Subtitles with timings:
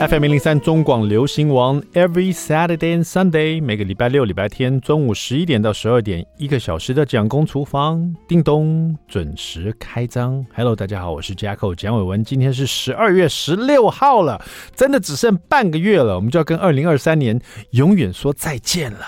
[0.00, 10.42] FM 零零三中广流行王，Every Saturday and Sunday，每个礼拜六、礼拜天中午十一点到十二点，一个小时的蒋公厨房，叮咚准时开张。
[10.56, 12.24] Hello，大家好，我是 Jacko 蒋伟文。
[12.24, 14.42] 今天是十二月十六号了，
[14.74, 17.38] 真的只剩半个月了，我们就要跟二零二三年
[17.72, 19.04] 永远说再见了。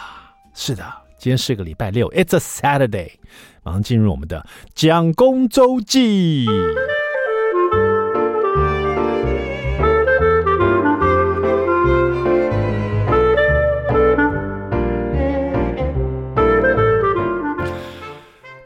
[0.52, 0.84] 是的，
[1.16, 3.12] 今天是个礼拜六，It's a Saturday，
[3.62, 6.46] 马上进入我们的蒋公周记。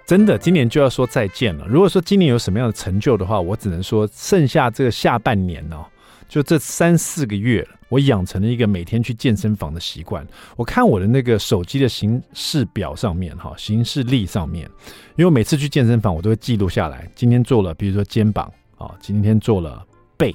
[0.07, 1.67] 真的，今年就要说再见了。
[1.67, 5.85] 如果说今年有什么样的成就的话，我只能说，剩下这个下半年哦，
[6.29, 10.25] 就这三四个月，我养成了一个每天去健身房的习惯。
[10.55, 14.71] 我看我的那个手机的行事表上面，哈，行事历上面，
[15.17, 18.49] 因为我每次去健身房，我都会记录下来，今天做了，比如说肩膀
[18.79, 19.85] 啊，今天做了
[20.17, 20.33] 背，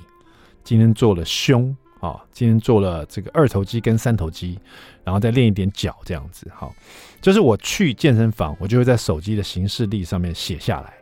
[0.65, 1.73] 今天做了胸。
[2.01, 4.59] 啊，今天做了这个二头肌跟三头肌，
[5.03, 6.45] 然后再练一点脚，这样子。
[6.53, 6.75] 好，
[7.21, 10.93] 就是我去健身房，我就会在手机的行事历上面写下来，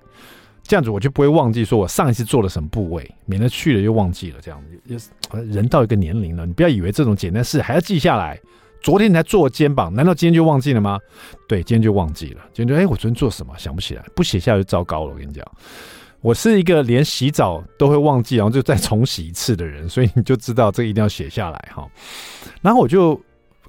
[0.62, 4.40] 这样子我就不会忘记说我上一次做了什么部位，免得去了又忘记了。
[4.42, 4.62] 这样
[4.98, 5.10] 子，
[5.48, 8.40] 人到一个年龄了，你不要以为这种简单事还要记下来。
[8.82, 10.98] 昨天才做肩膀，难道今天就忘记了吗？
[11.50, 12.42] 对，今天就忘记了。
[12.54, 15.14] 今天就哎，我昨天做什么想不起来，不写下来就糟糕了。
[15.14, 15.45] 我跟你讲。
[16.22, 21.89] 我是一个连洗澡都会忘记，然后就再重洗一次的人，所以你就知道这个一定要写下来哈。
[22.61, 23.20] 然后我就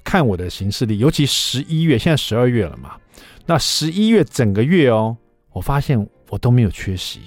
[0.03, 2.97] 看我的行事历，尤其十一月，现在十二月了嘛，
[3.45, 5.15] 那十一月整个月哦，
[5.53, 7.21] 我发现我都没有缺席，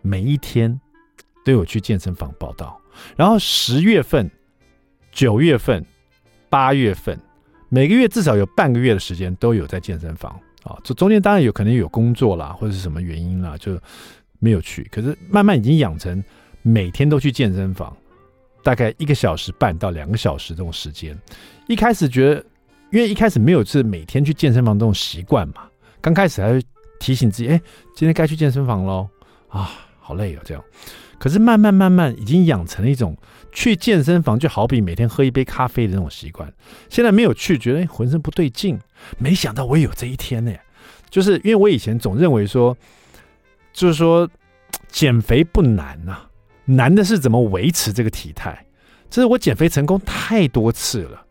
[0.00, 0.80] 每一天
[1.44, 2.80] 都有去健身房报道。
[3.16, 4.30] 然后十月份、
[5.12, 5.84] 九月份、
[6.48, 7.20] 八月份，
[7.68, 10.78] 每个月至少有半个月的时间都有在健身房啊。
[10.82, 13.78] 这中间当然有可能有工作啦，或者是什么原因啦，就。
[14.44, 16.22] 没有去，可是慢慢已经养成
[16.60, 17.96] 每天都去健身房，
[18.62, 21.18] 大概一个小时半到两个小时这种时间。
[21.66, 22.44] 一开始觉得，
[22.92, 25.66] 因为一开始没有是每天去健身房这种习惯嘛，
[25.98, 26.62] 刚开始还会
[27.00, 27.58] 提醒自己，哎，
[27.96, 29.08] 今天该去健身房喽，
[29.48, 30.62] 啊，好累哦，这样。
[31.18, 33.16] 可是慢慢慢慢已经养成了一种
[33.50, 36.52] 去健身房就好比每天喝一杯咖啡的那种习惯。
[36.90, 38.78] 现在没有去，觉得，浑身不对劲。
[39.16, 40.52] 没想到我也有这一天呢，
[41.08, 42.76] 就是因为我以前总认为说。
[43.74, 44.26] 就是说，
[44.88, 46.30] 减肥不难呐、啊，
[46.64, 48.64] 难的是怎么维持这个体态。
[49.10, 51.22] 这是我减肥成功太多次了，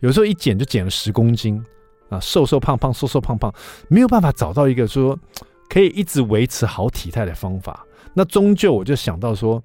[0.00, 1.64] 有时候一减就减了十公斤
[2.08, 3.54] 啊，瘦瘦胖胖，瘦瘦胖胖，
[3.88, 5.16] 没有办法找到一个说
[5.68, 7.86] 可以一直维持好体态的方法。
[8.12, 9.62] 那终究我就想到说，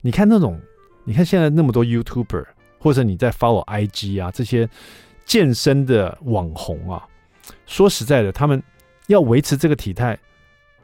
[0.00, 0.60] 你看那种，
[1.04, 2.44] 你看现在那么多 YouTuber，
[2.78, 4.68] 或者你在 follow IG 啊这些
[5.24, 7.04] 健身的网红啊，
[7.66, 8.62] 说实在的，他们
[9.08, 10.18] 要维持这个体态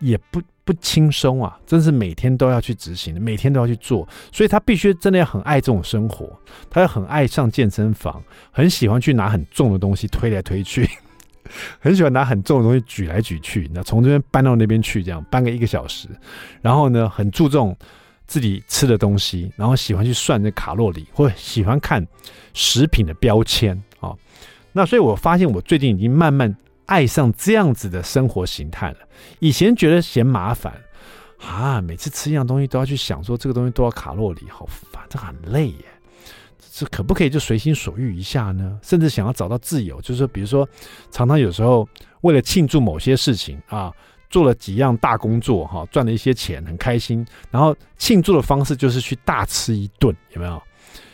[0.05, 0.41] 也不。
[0.67, 6.27] 不轻松啊，真是每天都要去执行，每天都要去做，所以他必须真的要很爱这种生活，
[6.71, 8.19] 他要很爱上健身房，
[8.51, 10.89] 很喜欢去拿很重的东西推来推去，
[11.79, 16.09] 很喜欢拿很重的东西举来举去，那从这边搬到那边去，这样搬个一个小时，
[16.63, 17.77] 然后呢，很注重
[18.27, 22.03] 自己吃的东西，然后喜欢去算那卡路里，或喜欢看
[22.55, 24.15] 食品的标签啊，
[24.73, 26.57] 那所以我发现我最近已经慢慢。
[26.87, 28.99] 爱上这样子的生活形态了。
[29.39, 30.73] 以前觉得嫌麻烦
[31.41, 35.85] 啊，每次吃一样东西都要去想说这个东西多少卡路里，好烦，这很累耶。
[36.77, 38.79] 这可不可以就随心所欲一下呢？
[38.83, 40.69] 甚至想要找到自由，就是说，比如说，
[41.11, 41.89] 常常有时候
[42.23, 43.93] 为了庆祝某些事情啊，
[44.29, 47.25] 做了几样大工作哈，赚了一些钱，很开心。
[47.51, 50.61] 然后庆祝的方式就是去大吃一顿，有没有？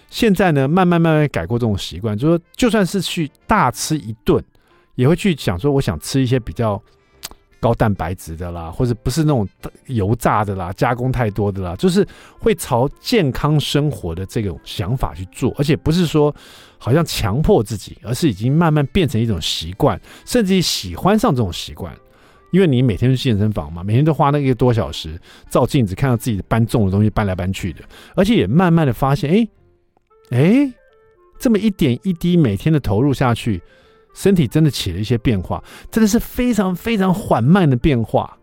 [0.09, 4.43] 现在呢，慢慢慢慢改过这种习惯，就是说，就算是去大吃一顿。
[5.01, 6.81] 也会去想说，我想吃一些比较
[7.59, 9.49] 高蛋白质的啦，或者不是那种
[9.87, 12.07] 油炸的啦，加工太多的啦，就是
[12.39, 16.35] 会朝健康生活的这种想法去做，而且不是说
[16.77, 21.97] 好像强迫自己，而是已经慢慢变成一种习惯，甚至于喜欢上这种习惯。
[22.53, 25.19] 因为你每天去健身房嘛，每天都花那一个多小时
[25.49, 27.83] 照镜子，看到自己搬重的东西搬来搬去的，
[28.15, 29.49] 而且也慢慢的发现，哎
[30.31, 30.73] 哎，
[31.39, 33.63] 这么一点一滴每天的投入下去。
[34.13, 38.39] 身体真的起了一些变化，真的是非常非常缓慢的变化，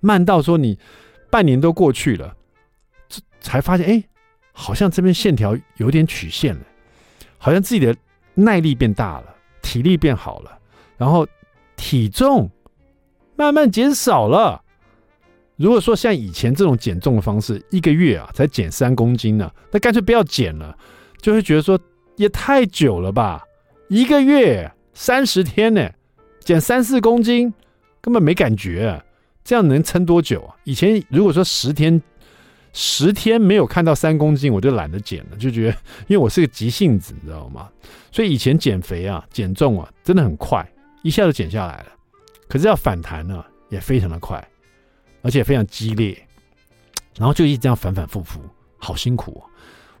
[0.00, 0.78] 慢到说你
[1.30, 2.36] 半年都过去了，
[3.40, 4.04] 才发现哎，
[4.52, 6.60] 好像这边线条有点曲线了，
[7.38, 7.96] 好像自己的
[8.34, 10.58] 耐力变大了，体力变好了，
[10.96, 11.26] 然后
[11.76, 12.50] 体重
[13.36, 14.62] 慢慢减少了。
[15.56, 20.76] 如果说像以前这种减重的方式，一个月啊才减三公斤呢，那干脆不要减了，
[21.20, 21.78] 就会觉得说
[22.16, 23.44] 也太久了吧，
[23.88, 24.70] 一个月。
[25.00, 25.88] 三十天呢，
[26.40, 27.54] 减三四公斤，
[28.00, 29.04] 根本没感觉啊，
[29.44, 30.56] 这样能撑多久啊？
[30.64, 32.02] 以前如果说十天
[32.72, 35.78] 十天没有看到三公斤，我就懒得减了，就觉得
[36.08, 37.70] 因为我是个急性子，你知道吗？
[38.10, 40.68] 所以以前减肥啊、减重啊，真的很快，
[41.04, 41.86] 一下就减下来了。
[42.48, 44.44] 可是要反弹呢，也非常的快，
[45.22, 46.20] 而且非常激烈，
[47.16, 48.40] 然后就一直这样反反复复，
[48.76, 49.47] 好辛苦哦。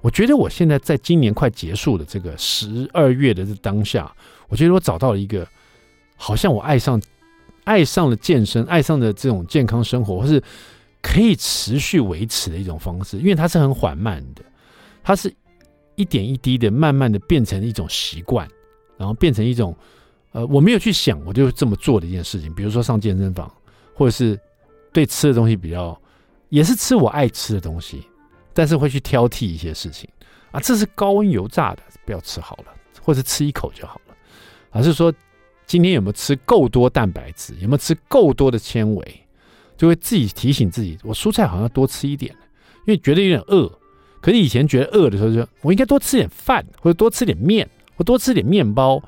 [0.00, 4.10] 我觉得我现在在今年快结束的这个十二月的这当下，
[4.48, 5.46] 我觉得我找到了一个，
[6.16, 7.00] 好像我爱上
[7.64, 10.42] 爱上了健身，爱上了这种健康生活，或是
[11.02, 14.42] 可以持续维持的一种方式，因为它是很缓慢的，
[15.02, 15.34] 它是
[15.96, 18.48] 一点一滴的，慢慢的变成一种习惯，
[18.96, 19.76] 然后变成一种
[20.30, 23.52] 呃，我没有去想，我就这么做的一件事情，比如说上健身房，
[23.94, 24.38] 或者是
[24.92, 26.00] 对吃的东西比较，
[26.50, 28.04] 也是吃我爱吃的东西。
[28.58, 30.10] 但是会去挑剔一些事情
[30.50, 34.16] 啊，这是高温油炸的，不要吃好了，或者吃一口就好了。
[34.70, 35.14] 而是说
[35.64, 39.20] 今天有没有吃够多蛋白质，有没有吃够多的纤维，
[39.76, 42.34] 就会自己提醒自己，我蔬菜好像多吃一点，
[42.84, 43.70] 因为觉得有点饿。
[44.20, 49.00] 可是以前觉得饿的时候，就我应该多吃点饭，或者多吃点面，或多吃点面包。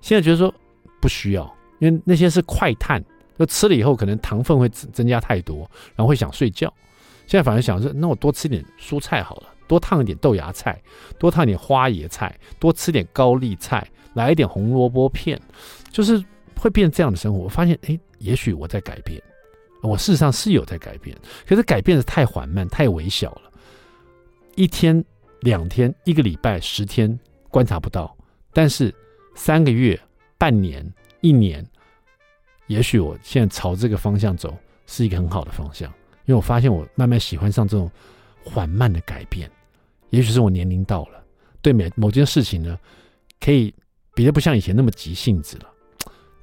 [0.00, 0.52] 现在觉得说
[1.00, 3.00] 不需要，因为那些是快碳，
[3.38, 5.58] 就吃了以后可能糖分会增加太多，
[5.94, 6.74] 然后会想睡觉。
[7.26, 10.80] 现在反而想说，那我多吃点蔬菜好了，多烫一点豆芽菜，
[11.18, 15.40] 多烫一点花椰菜，多吃点高丽菜，来一点红萝卜片，
[15.90, 16.24] 就是
[16.56, 17.40] 会变这样的生活。
[17.40, 19.20] 我发现，哎，也许我在改变，
[19.82, 23.50] 我事实上是有在改变，可是改变的太缓慢，太微小了，
[24.54, 25.04] 一天、
[25.40, 27.18] 两天、一个礼拜、十天
[27.50, 28.16] 观察不到，
[28.52, 28.94] 但是
[29.34, 30.00] 三个月、
[30.38, 30.88] 半年、
[31.22, 31.66] 一年，
[32.68, 34.56] 也许我现在朝这个方向走，
[34.86, 35.92] 是一个很好的方向。
[36.26, 37.90] 因为我发现我慢慢喜欢上这种
[38.44, 39.50] 缓慢的改变，
[40.10, 41.24] 也许是我年龄到了，
[41.62, 42.78] 对每某件事情呢，
[43.40, 43.72] 可以
[44.14, 45.70] 比较不像以前那么急性子了。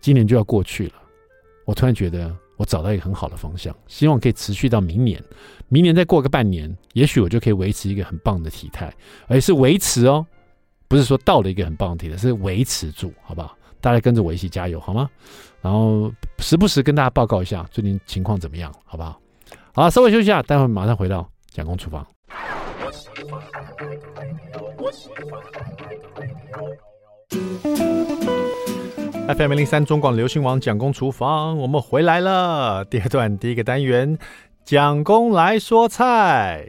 [0.02, 0.96] 今年就要过去了，
[1.66, 5.24] 我突然觉得我找到一个很好的方向，希望可以持续到明年。
[5.70, 8.94] 明年再过个半年，也许我就可以维持一个很棒的体态，
[9.28, 10.26] 而是维持哦，
[10.88, 13.58] 不是说到了一个很棒的体态，是维持住，好不好？
[13.80, 15.10] 大家跟着我一起加油好吗？
[15.62, 19.20] 然后时不时跟大家报告一下最近情况怎么样，好不好？
[19.76, 22.06] 好，稍微休息一下，待会马上回到蒋公厨房。
[29.36, 32.86] FM 零三中广流行网蒋公厨房，我们回来了。
[32.86, 34.20] 第二段第一个单元，
[34.64, 36.68] 蒋公来说菜。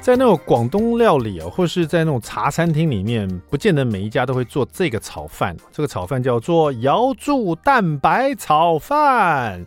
[0.00, 5.54] 在那种广东料理啊，或是在那种茶餐厅里面，不见得每一家都会做这个炒饭。
[5.70, 9.64] 这个炒饭叫做瑶柱蛋白炒饭。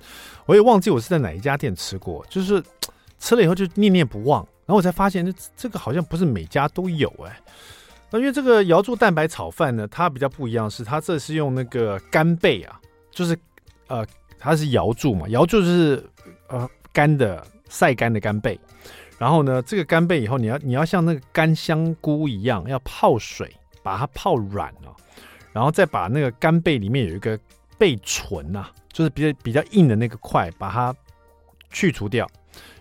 [0.47, 2.61] 我也忘记我是在哪一家店吃过，就是
[3.19, 4.41] 吃了以后就念念不忘。
[4.65, 7.39] 然后我才发现，这这个好像不是每家都有哎。
[8.09, 12.81] 那因为这个瑶柱蛋白炒饭呢，它比较不一样，是它这是用那个干贝啊，
[13.11, 13.37] 就是
[13.87, 14.03] 呃，
[14.39, 16.03] 它是瑶柱嘛，瑶柱就是
[16.47, 18.59] 呃干的晒干的干贝。
[19.19, 24.93] 然后呢，这个干贝以后，你要你要像那个干香菇一样，要泡水把它泡软了，
[25.53, 27.39] 然后再把那个干贝里面有一个
[27.77, 30.93] 贝唇呐，就是比较比较硬的那个块，把它
[31.69, 32.29] 去除掉，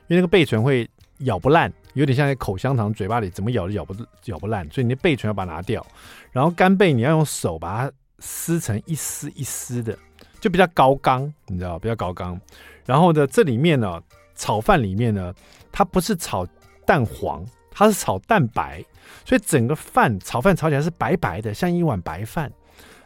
[0.09, 0.89] 因为那个贝唇会
[1.19, 3.95] 咬不烂，有点像口香糖，嘴巴里怎么咬都咬不
[4.25, 5.87] 咬不烂，所以你的贝唇要把它拿掉。
[6.33, 9.97] 然后干贝你要用手把它撕成一丝一丝的，
[10.41, 12.41] 就比较高刚，你知道比较高刚。
[12.85, 14.03] 然后呢，这里面呢，
[14.35, 15.33] 炒饭里面呢。
[15.73, 16.47] 它不是炒
[16.85, 18.85] 蛋黄，它是炒蛋白，
[19.25, 22.53] 所以整个饭炒饭炒起来是白白的，像一碗白饭。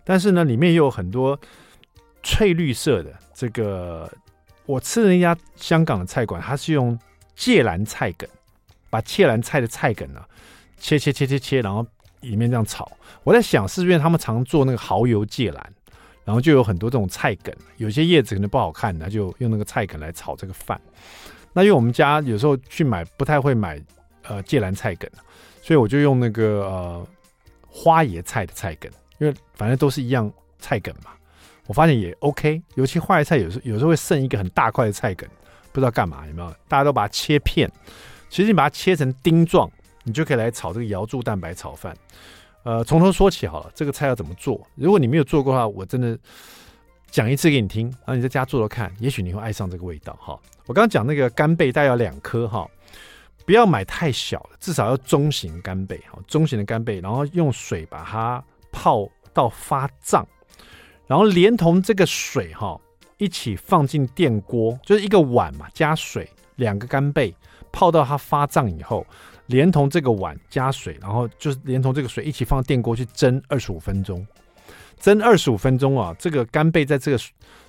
[0.05, 1.39] 但是呢，里面又有很多
[2.23, 3.13] 翠绿色的。
[3.33, 4.11] 这个
[4.65, 6.99] 我吃的那家香港的菜馆，它是用
[7.35, 8.29] 芥蓝菜梗，
[8.91, 10.21] 把芥蓝菜的菜梗呢
[10.79, 11.87] 切切切切切，然后
[12.21, 12.91] 里面这样炒。
[13.23, 15.73] 我在想，是因为他们常做那个蚝油芥蓝，
[16.27, 20.79] 然后就有很多这种菜梗，有些叶子可能不好看，那就用那个菜梗来炒这个饭。
[21.53, 23.81] 那因为我们家有时候去买不太会买
[24.25, 25.09] 呃芥蓝菜梗，
[25.63, 27.07] 所以我就用那个呃
[27.67, 30.29] 花椰菜的菜梗，因为反正都是一样
[30.59, 31.13] 菜梗嘛，
[31.69, 32.61] 我发现也 OK。
[32.75, 35.29] 尤其花椰菜有时有时候会剩一个很大块的菜梗，
[35.73, 36.51] 不知道干嘛有没有？
[36.67, 37.71] 大家都把它切片，
[38.29, 39.71] 其实你把它切成丁状，
[40.03, 41.97] 你就可以来炒这个瑶柱蛋白炒饭。
[42.67, 44.61] 呃，从头说起好了，这个菜要怎么做？
[44.75, 46.19] 如果你没有做过的话，我真的。
[47.09, 50.39] 讲一次给你听，然后你在家做做看，也许你会爱上这个味道哈。
[50.67, 52.69] 我刚刚讲那个干贝大概要两颗哈，
[53.47, 58.43] 不要买太小的，至少要中型干贝哈，中型的干贝，然后用水把它
[58.73, 60.27] 泡到发胀，
[61.07, 62.79] 然后连同这个水哈
[63.19, 67.35] 一起放进电锅，就是一个碗嘛，加水两个干贝
[67.73, 69.07] 泡到它发胀以后，
[69.47, 74.27] 连同这个碗加水，然后就是连同这个水一起放电锅去蒸二十五分钟。
[74.99, 77.19] 蒸二十五分钟啊，这个干贝在这个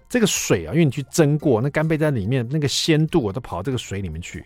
[0.07, 4.39] 这个水啊，因为你去蒸过，那干贝在里面那个鲜度啊都跑到这个水里面去，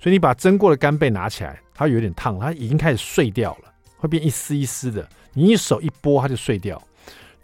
[0.00, 5.08] 所以你把蒸过的干贝拿起来，它有点烫，它已经开始碎掉了，会变一丝一丝的。
[5.32, 6.82] 你一手一拨，它就碎掉。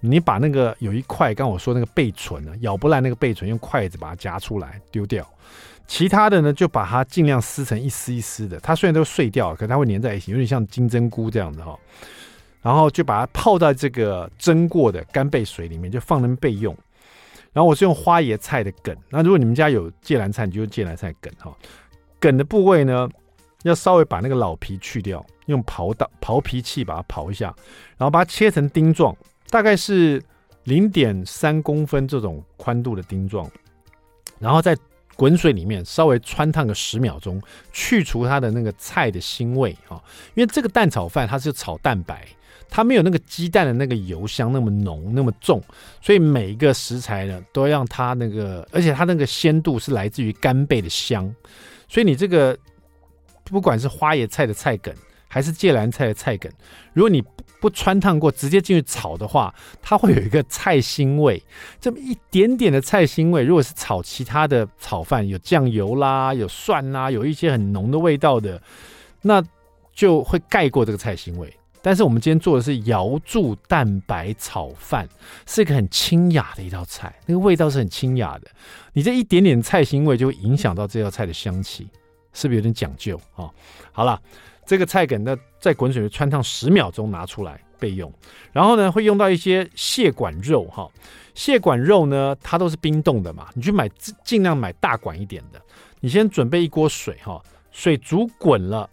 [0.06, 5.26] 你把那个有一块，刚我说那个贝唇呢，咬不烂那个贝唇，用筷子把它夹出来丢掉。
[5.86, 8.60] 其他的呢，就把它尽量撕成一丝一丝的。
[8.60, 11.78] 它虽然都碎掉了，可它会粘在一起，有点像金针菇这样子哈。
[12.60, 16.76] 然后就把它泡在这个蒸过的干贝水里面，就放那边备用。
[17.52, 18.94] 然后我是用花椰菜的梗。
[19.08, 21.54] 那如果你们家有芥蓝菜，你就用芥蓝菜梗哈。
[22.18, 23.08] 梗的部位呢，
[23.62, 27.46] 要稍微把那个老皮去掉，用刨刀刨皮器把它刨一下，
[27.96, 29.16] 然后把它切成丁状。
[29.54, 30.20] 大概是
[30.64, 33.48] 零点三公分这种宽度的丁状，
[34.40, 34.76] 然后在
[35.14, 37.40] 滚水里面稍微汆烫个十秒钟，
[37.72, 40.02] 去除它的那个菜的腥味啊。
[40.34, 42.26] 因为这个蛋炒饭它是炒蛋白，
[42.68, 45.62] 它没有那个鸡蛋的那个油香那么浓那么重，
[46.00, 51.32] 所以每一个食材呢都要让它那个，而且它那个鲜度是来自于干贝的香，
[51.86, 52.58] 所以你这个
[53.44, 54.92] 不管是花椰菜的菜梗
[55.28, 56.50] 还是芥蓝菜的菜梗，
[56.92, 57.22] 如果你
[57.64, 61.42] 不穿烫过，直接进去炒的话，它会有一个菜腥味，
[61.80, 63.42] 这么一点点的菜腥味。
[63.42, 68.60] 如果是炒其他的炒饭，有酱油啦，有蒜啦，有一些很浓的味道的，
[69.22, 69.42] 那
[69.94, 71.50] 就会盖过这个菜腥味。
[71.80, 75.08] 但是我们今天做的是瑶柱蛋白炒饭，
[75.46, 78.48] 是一个很清雅的一道菜，那个味道是很清雅的。
[78.92, 81.88] 你这一点点菜腥味就会影响到这道菜的香气，
[82.34, 83.48] 是不是有点讲究啊？
[83.90, 84.20] 好了。
[84.66, 88.12] 这个菜梗呢，在滚水里汆烫十秒钟，拿出来备用。
[88.52, 90.88] 然后呢，会用到一些蟹管肉哈。
[91.34, 93.88] 蟹管肉呢，它都是冰冻的嘛，你去买
[94.24, 95.60] 尽量买大管一点的。
[96.00, 98.88] 你先准备一锅水哈，水煮滚了，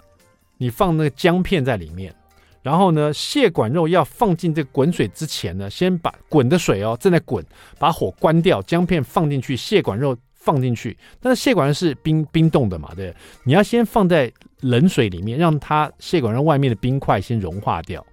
[0.57, 2.13] 你放那个姜片在里面。
[2.61, 7.43] 然后呢，蟹管肉要放进这个滚水之前呢，先把滚的水哦正在滚，
[7.79, 10.15] 把火关掉，姜片放进去，蟹管肉。
[10.41, 12.91] 放进去，但是血管是冰冰冻的嘛？
[12.95, 14.31] 对，你要先放在
[14.61, 18.05] 冷水里面，让它血管肉外面的冰块先融化掉。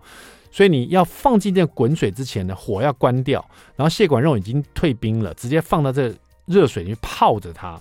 [0.51, 3.45] 所以你要放进这滚水之前呢，火要关掉，
[3.77, 6.15] 然后血管肉已经退冰了，直接放到这
[6.47, 7.81] 热水里面泡着它，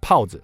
[0.00, 0.38] 泡着。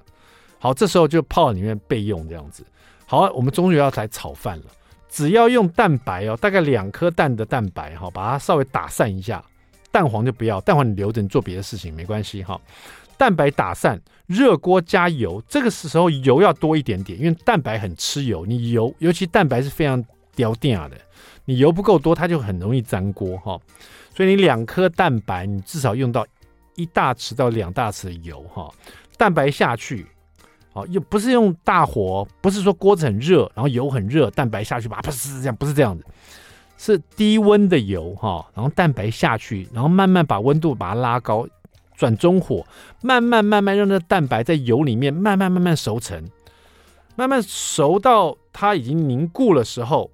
[0.59, 2.65] 好，这时候就泡在里面备用这样子。
[3.07, 4.65] 好，我们终于要来炒饭了。
[5.09, 9.45] 只要用蛋白哦，大概两颗蛋的蛋白哈，把它稍微打散一下，
[9.91, 12.59] 蛋黄就不要，蛋黄你留着，你做别的事情没关系哈。
[13.17, 18.45] 蛋白打散，热锅加油，这个时候油要多一点点，因为蛋白很吃油。
[18.45, 20.03] 你油，尤其蛋白是非常
[20.35, 20.97] 掉电的，
[21.45, 23.59] 你油不够多，它就很容易粘锅哈。
[24.15, 26.27] 所以你两颗蛋白，你至少用到
[26.75, 28.71] 一大匙到两大匙的油哈。
[29.17, 30.07] 蛋白下去，
[30.73, 36.05] 好，又不是用大火，不是说锅子很热，然后油很热，蛋白下去吧，不是这样，不是这样子，
[36.77, 41.47] 是低温的油哈，然后蛋白下去，然后慢慢把温度把它拉高。
[42.03, 42.67] 转中火，
[43.01, 46.29] 慢慢慢慢让那蛋白在油里面慢慢慢慢熟成，
[47.15, 50.11] 慢慢熟到它已经凝固的时候，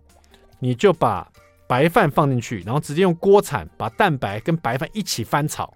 [0.58, 1.26] 你就把
[1.66, 5.72] 白饭放进去，然后直接用锅铲把蛋白跟白饭一起翻炒，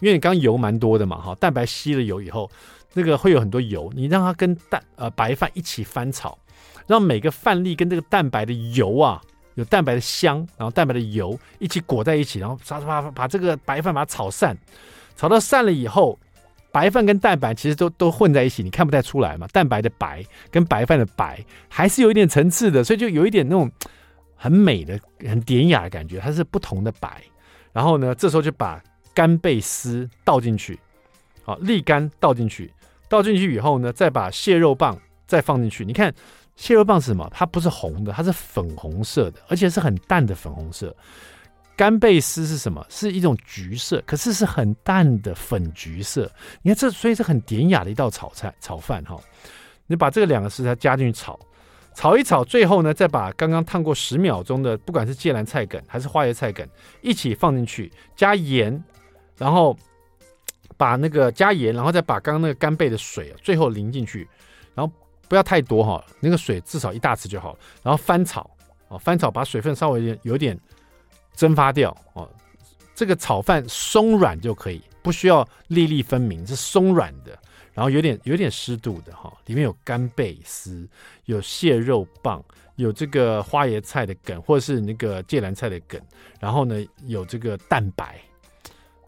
[0.00, 2.50] 因为你刚刚油蛮多的嘛，哈，蛋白吸了油以后，
[2.92, 6.36] 那个会有很多油，你让它跟蛋呃白饭一起翻炒，
[6.86, 9.18] 让每个饭粒跟这个蛋白的油啊，
[9.54, 14.54] 有蛋白的香，然后蛋白的油一起裹在一起，然后把把把这个白饭把它炒散。
[15.18, 16.16] 炒到散了以后，
[16.70, 19.48] 白饭跟蛋白其实都都混在一起，你看不太出来嘛。
[19.48, 23.68] 蛋白的白跟白饭的白还是有一点层次的，所以就有一点那种
[24.36, 24.98] 很美的、
[25.28, 27.20] 很典雅的感觉，它是不同的白。
[27.72, 28.80] 然后呢，这时候就把
[29.12, 30.78] 干贝丝倒进去，
[31.42, 32.72] 好，沥干倒进去，
[33.08, 34.96] 倒进去以后呢，再把蟹肉棒
[35.26, 35.84] 再放进去。
[35.84, 36.14] 你看
[36.54, 37.28] 蟹肉棒是什么？
[37.34, 40.94] 它不是红的，它是粉红色的，而且是很淡的粉红色。
[41.78, 42.84] 干贝丝是什么？
[42.90, 46.28] 是一种橘色，可是是很淡的粉橘色。
[46.60, 49.16] 你看这，所以是很典雅的一道炒菜、炒饭哈。
[49.86, 51.38] 你把这个两个食材加进去炒，
[51.94, 56.66] 炒一炒，最后呢，再把刚刚烫过十秒钟的，不管是芥蓝菜梗还是花椰菜梗，
[57.00, 58.82] 一起放进去，加盐，
[59.36, 59.78] 然后
[60.76, 64.28] 把那个加盐，然后再把刚刚那个干贝的水最后淋进去，
[64.74, 64.92] 然后
[65.28, 68.50] 不要太多哈，那个水至少一大匙就好，然后翻炒
[68.88, 70.58] 啊，翻炒把水分稍微有点。
[71.38, 72.28] 蒸发掉哦，
[72.96, 77.38] 这个炒饭松软就可以，不需要粒粒分明，是松软的，
[77.72, 80.88] 然后有点有点湿度的哈，里面有干贝丝，
[81.26, 86.00] 有蟹肉棒，有这个花椰菜的梗，或者是那个芥蓝菜的梗，
[86.40, 88.20] 然后呢有这个蛋白，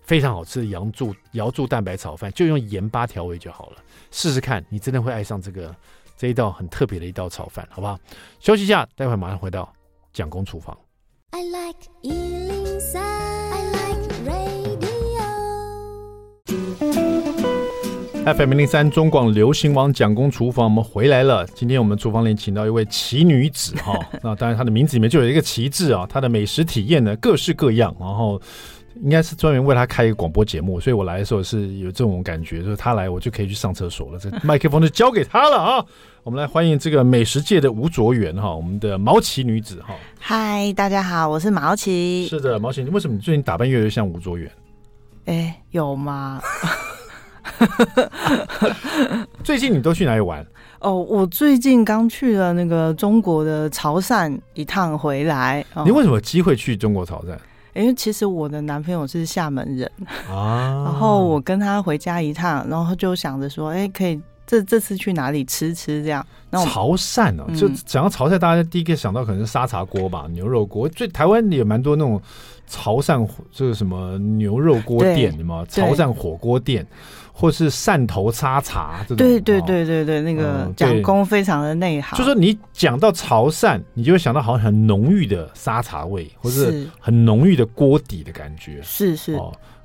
[0.02, 3.78] 非常好吃的瑶柱瑶柱蛋白炒饭，就用盐巴调味就好了，
[4.12, 5.75] 试试看，你真的会爱上这个
[6.16, 7.99] 这一道很特别的一道炒饭，好不好？
[8.38, 9.68] 休息一下，待会马上回到
[10.12, 10.78] 蒋公厨房。
[11.32, 15.22] I like 103, I like radio.
[18.34, 21.46] FM 零三中广流行网蒋公厨房，我们回来了。
[21.54, 26.04] 今天我们厨房里请到一位奇女子哈， 那当然她的名字里面就有一个“奇”字啊。
[26.10, 28.40] 她的美食体验呢，各式各样，然后
[29.02, 35.85] 应该是专门为他开一个广播节目，所以我来的时候是有这种感觉，就是她来我就可以去上厕所了，这麦克风就交给他了啊。
[36.23, 39.95] 我们来欢迎这个美食界的吴卓源哈，我们的毛奇女子哈。
[40.19, 42.26] 嗨，大家好，我是毛奇。
[42.28, 44.50] 是的，毛奇，为什么你最近打扮越来越像吴卓源？
[45.25, 46.42] 哎，有吗？
[49.42, 50.47] 最近你都去哪里玩？
[50.80, 55.64] 哦，我最近刚去了那个中国的潮汕一趟回来。
[55.75, 57.37] 哦、你为什么有机会去中国潮汕？
[57.75, 59.91] 因为其实我的男朋友是厦门人。
[60.31, 66.26] 啊，然后我跟他回家一趟，然后就想着说，哎，可以这这次去哪里吃吃这样。
[66.52, 70.88] 潮汕哦，就讲到潮汕，大家第一个想到可能是沙茶锅吧，牛肉锅。
[70.88, 72.21] 最台湾也蛮多那种
[72.66, 76.85] 潮汕，就是什么牛肉锅店，什么潮汕火锅店。
[77.33, 82.19] 或是汕头沙茶这种，对对对对对，那个蒋公非常的内行。
[82.19, 88.83] 就说你讲到潮汕，你就会想到好像很浓郁的沙茶味，或是很浓郁的锅底的感觉。
[88.83, 89.40] 是是。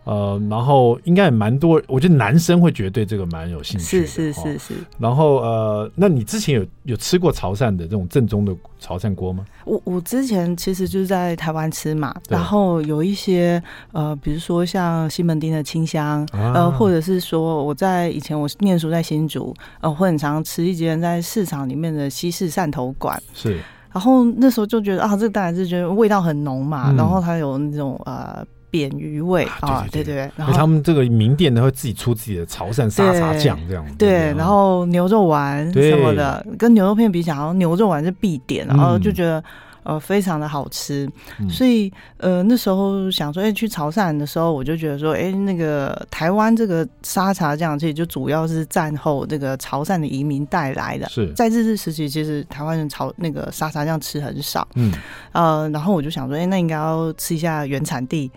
[0.06, 4.08] 呃，然后应该也蛮多，我觉得男生会觉得对这个蛮有兴趣的。
[4.08, 4.74] 是是是是。
[5.00, 9.44] 然后呃，那你之前有有吃过潮汕的这种正宗的潮汕锅吗？
[9.66, 13.62] 我我之前其实就是在台湾吃嘛，然后有一些
[13.94, 23.22] 呃，比如说像西门町的清香，啊、呃，或者是说我在以前我念书在新竹，呃，会很常吃一间在市场里面的西式汕头馆。
[23.34, 23.60] 是。
[23.92, 28.46] 然后那时候就觉得啊，这个当然是觉得味道很浓嘛，嗯、然后它有那种呃。
[28.76, 39.42] 扁鱼味啊，对对对，然后他们这个名店呢会自己出自己的潮汕沙茶酱这样，对，然后牛肉丸什么的，跟牛肉片比起来，好像牛肉丸是必点，然后就觉得。
[39.86, 41.08] 呃，非常的好吃，
[41.40, 51.08] 嗯、所以呃那时候想说，哎、欸，去潮汕的时候，我就觉得说，哎、欸，那个台湾这个沙茶酱，其实就主要是战后这个潮汕的移民带来的。
[51.08, 54.68] 是在日治时期，其实台湾人潮那个沙茶酱吃很少。
[54.74, 54.92] 嗯，
[55.34, 58.32] 呃，然后我就想说，哎、欸，那应该要吃一下原产地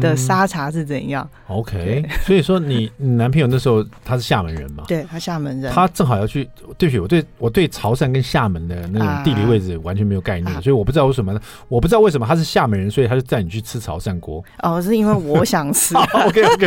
[0.00, 1.24] 的沙茶是怎样。
[1.48, 4.82] 嗯、OK，所以说你你男朋友那时候他是厦门人嘛？
[4.88, 6.50] 对，他厦门人，他正好要去。
[6.76, 10.87] 对不起，我对我对潮汕跟厦门的那种地理位置完全没有概念，啊、所以我。
[10.88, 11.40] 不知道为什么呢？
[11.68, 14.42] 我不知道为什么他是厦门人，所以他就带你去吃潮汕锅。
[14.62, 15.94] 哦，是因为我想吃。
[15.94, 16.66] OK OK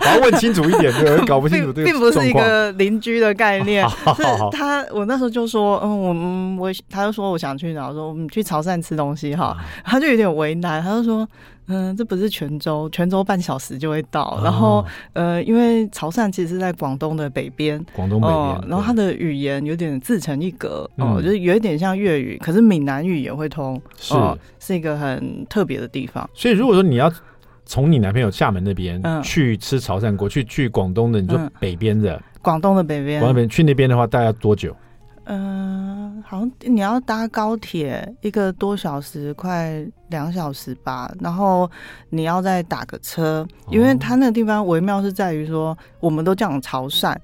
[0.00, 3.88] 我要，问清楚一点，对，搞不清楚这个 并不是一个邻居的概念。
[4.16, 11.28] 是他，我那时候就说，嗯，我嗯我，他就说我想去哪，我说我们去潮汕吃东西哈，他就有点为难，他就说。
[11.68, 14.38] 嗯，这不是泉州，泉州半小时就会到。
[14.38, 18.64] 哦、然后，呃，因为潮汕其实是在广东的北边，广东北边、呃。
[18.68, 26.28] 然后它的语言有点自成一格，哦、呃，就是有一点像粤语，可是闽南语也会通，是、呃、是一个很特别的地方。
[26.34, 27.12] 所以，如果说你要
[27.66, 34.74] 从你男朋友厦门那边去吃潮汕锅，去去广东的，你说北边的，广东的北边，广东边去那边的话，大概要多久？
[35.30, 41.10] 嗯、呃，好像你要搭高铁一个多小时，快两小时吧。
[41.20, 41.70] 然后
[42.08, 47.14] 你要再打个车，因为它那个地方微妙是在于说，我们都讲潮汕。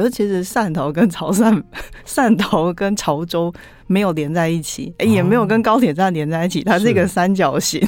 [0.00, 1.62] 可是其实汕头跟潮汕、
[2.08, 3.52] 汕头跟潮州
[3.86, 7.86] 没有连在一起，欸、也没有跟高铁站连在一起，它是一个三角形，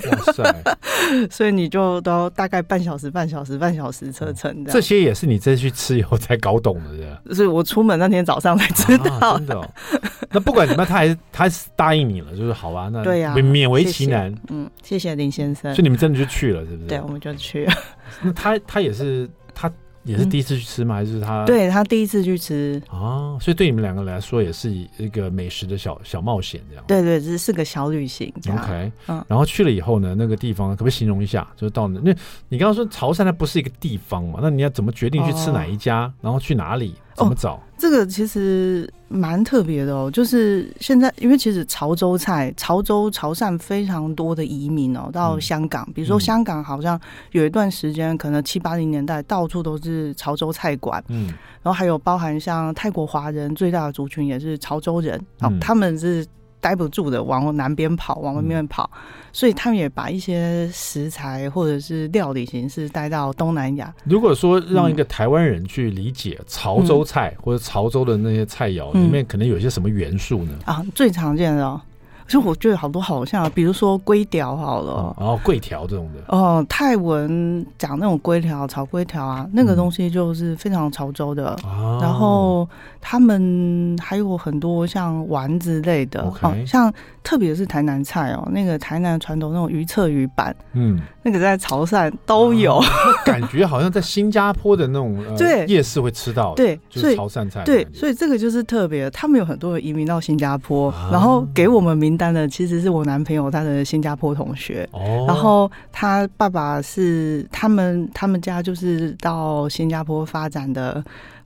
[1.31, 4.62] 所以你就都大概半小时、半小时、半小时车程。
[4.66, 6.79] 这些也是你这去吃以后才搞懂
[7.25, 9.11] 的，所以我出门那天早上才知道。
[9.16, 9.66] 啊、真的、哦，
[10.31, 12.90] 那不管怎么样，他还是他还是答应你了，就是好吧？
[12.92, 14.35] 那对呀，勉为其难。
[14.51, 15.75] 嗯，谢谢林先生。
[15.75, 16.88] 所以你们真的就去了，是不是？
[16.88, 17.72] 对，我们就去了。
[18.20, 19.72] 那他他也是他。
[20.04, 20.94] 也是第一次去吃吗？
[20.94, 21.44] 嗯、还是他？
[21.44, 26.84] 对，他第一次去吃啊，所以对你们两个来说也是一个美食的小小冒险这样。
[26.86, 28.32] 对对，这是个小旅行。
[28.48, 31.46] OK，嗯，然后去了以后呢，那个地方可不可以形容一下？
[31.56, 32.14] 就是到那，那
[32.48, 34.40] 你刚刚说潮汕它不是一个地方嘛？
[34.42, 36.02] 那你要怎么决定去吃哪一家？
[36.02, 36.94] 哦、然后去哪里？
[37.14, 37.55] 怎么找？
[37.55, 40.11] 哦、这个其实蛮特别的哦。
[40.11, 45.85] 就是现在，因为其实潮州菜、潮州、潮汕非常多的移民哦，到香港。
[45.88, 47.01] 嗯、比如说香港，好像
[47.33, 51.03] 有一段时间，可能七八零年代，到处都是潮州菜馆。
[51.09, 51.27] 嗯，
[51.62, 56.27] 然后还有包含像泰国华人最大的族群也是潮州人，哦，嗯、他们是。
[56.62, 58.98] 待不住的，往南边跑，往外面跑，嗯、
[59.33, 63.92] 所以他们也把一些食材或者是料理形式带到东南亚。
[64.05, 70.53] 如果说让一个台湾人去理解潮州菜、嗯、或者潮州的那些菜肴里面，可能有些什么元素呢？
[70.64, 71.81] 啊，最常见的哦，
[72.26, 81.56] 就我觉得好多好像，比如说龟条好了，哦，桂条这种的，哦、呃，泰文讲那种龟条、炒龟条啊，那个东西就是非常潮州的。
[81.66, 82.68] 嗯、然后
[83.00, 92.87] 他们还有很多像丸子类的，哦、okay 呃，像特别是台南菜哦，那个台南传统那种鱼册鱼板，嗯，那个在潮汕都有，啊、
[93.26, 95.66] 感觉好像在新加坡的那种、呃、对。
[95.66, 102.22] 夜市会吃到，对，就是潮汕菜，对，所以这个就是特别，他们有很多人移民到新加坡，啊、然后给我们名单。
[102.22, 111.02] 单的其实是我男朋友他的新加坡同学，哦、然后他爸爸是他们他们家就是到新加坡发展的，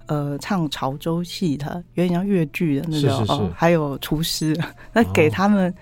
[0.07, 4.57] 呃，唱潮州戏的，有点像粤剧的那种，是是是哦，还有厨师，
[4.93, 5.71] 那给他们。
[5.71, 5.75] 哦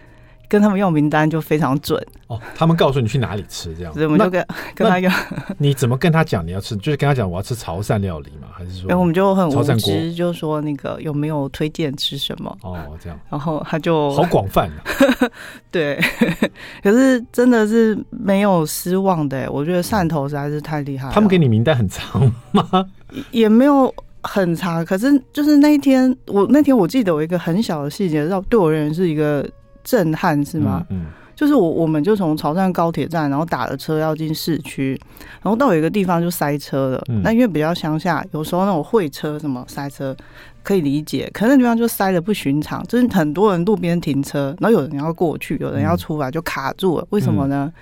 [0.46, 5.10] 跟他们要名单就非常准哦，他们告诉你去哪里吃这样子，所以我们就跟跟他要。
[5.58, 6.76] 你怎么跟他讲你要吃？
[6.76, 8.88] 就是跟他讲我要吃潮汕料理嘛，还是说？
[8.88, 12.56] 哎，我们就很无知，就说那个有没有推荐吃什么？
[12.62, 13.18] 哦，这样。
[13.30, 14.84] 然后他就好广泛啊。
[15.72, 15.98] 对，
[16.84, 19.50] 可是真的是没有失望的。
[19.50, 21.12] 我觉得汕头实在是太厉害了。
[21.12, 22.86] 他们给你名单很长吗？
[23.32, 23.92] 也没有
[24.24, 29.48] 很长，可是就是那一天，我那天我记得有一个很小的细节，让对我而言是一个。
[29.86, 30.82] 震撼是吗？
[30.88, 31.06] 嗯，嗯
[31.36, 34.98] 就是我，我们就从潮汕高铁站，然后打了车要进市区，
[35.42, 37.04] 然后到有一个地方就塞车了。
[37.10, 40.16] 嗯，那因为比较乡下，有时候那种会车什么塞车
[40.62, 47.06] 可以理解，可那地方就塞的不寻常，就是很多人路边停车，然后有人要过去，有人要出来就卡住了。
[47.10, 47.70] 为什么呢？
[47.70, 47.80] 嗯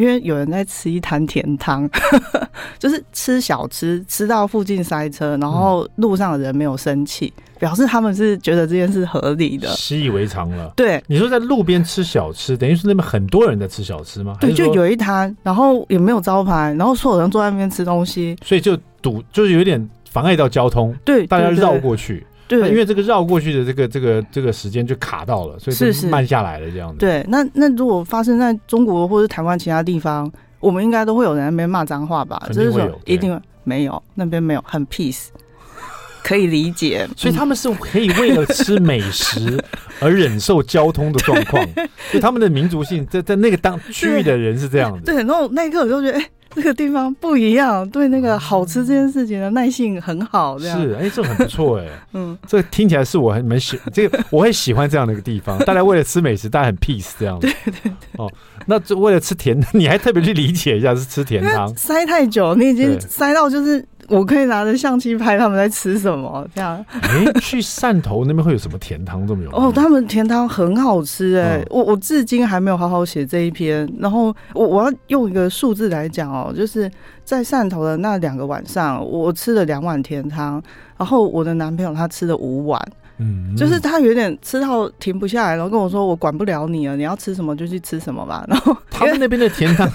[0.00, 1.86] 因为有人在吃一摊甜汤，
[2.80, 10.72] 就是吃小吃，吃到附近塞车，然后路上的人没有生气，表示他们是觉得这件事合理的，习以为常了。
[10.74, 14.38] 对，你说在路边吃小吃，等于是那边很多人在吃小吃吗？
[14.40, 20.96] 对，就有一摊，然后也没有招牌，然后所有人坐在那边吃东西，所以就堵，就是有点妨碍到交通。
[21.04, 22.26] 对，大家绕过去。
[22.58, 26.96] 对，因为这个绕过去的这个这个这个时间就卡到了，所以是慢下来了这样子。
[26.98, 32.42] 对，那那如果发生在中国或者台湾其他地方，我们应该都会有人在那边骂脏话吧？
[32.48, 35.28] 就是说，一定没有，那边没有，很 peace，
[36.24, 37.08] 可以理解。
[37.16, 39.62] 所以他们是可以为了吃美食
[40.00, 41.64] 而忍受交通的状况，
[42.12, 45.04] 就他们的民族性，在在那个当区域的人是这样子。
[45.04, 46.30] 对，然后那一刻我就觉得，哎。
[46.54, 50.80] 这个地方不一样，对那个好吃这件事情的耐性很好，这样。
[50.80, 57.38] 是哎，这很不错哎， 嗯，这个听起来是我很蛮喜，这个我很喜欢这样的一个地方，大家为了吃美食，大家很 peace 这样。
[57.40, 58.30] 子，对对对， 哦，
[58.66, 63.84] 那就为了吃甜， 你还特别去理解一下是吃甜汤，塞太久，你已经塞到就是。
[64.10, 66.84] 我可以拿着相机拍他们在吃什么，这样。
[67.00, 69.50] 哎、欸，去汕头那边会有什么甜汤这么有？
[69.52, 73.88] 哦，他们甜汤很好吃哎、欸，嗯、我我至今还没有好好写这一篇。
[73.98, 76.90] 然后我我要用一个数字来讲哦，就是
[77.24, 80.60] 在汕头的那两个晚上，我吃了两碗甜汤，
[80.98, 82.80] 然后我的男朋友他吃了五碗。
[83.20, 89.86] 嗯，就是他有点吃到停不下来，然后跟我说：“我管不了你了，你要吃什么就去吃什么吧。” 然后他们那边的甜汤